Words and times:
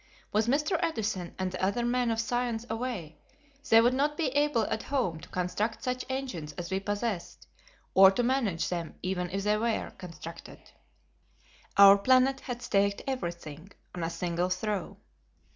With 0.31 0.47
Mr. 0.47 0.79
Edison 0.81 1.35
and 1.37 1.51
the 1.51 1.63
other 1.63 1.85
men 1.85 2.09
of 2.09 2.19
science 2.19 2.65
away, 2.71 3.19
they 3.69 3.81
would 3.81 3.93
not 3.93 4.17
be 4.17 4.29
able 4.29 4.63
at 4.63 4.81
home 4.81 5.19
to 5.19 5.29
construct 5.29 5.83
such 5.83 6.05
engines 6.09 6.53
as 6.53 6.71
we 6.71 6.79
possessed, 6.79 7.45
or 7.93 8.09
to 8.09 8.23
manage 8.23 8.69
them 8.69 8.95
even 9.03 9.29
if 9.29 9.43
they 9.43 9.57
were 9.57 9.91
constructed. 9.99 10.71
Our 11.77 11.99
planet 11.99 12.39
had 12.39 12.63
staked 12.63 13.03
everything 13.05 13.73
on 13.93 14.03
a 14.03 14.09
single 14.09 14.49
throw. 14.49 14.97